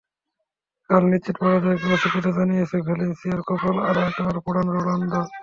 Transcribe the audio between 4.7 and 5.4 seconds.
Ronaldo.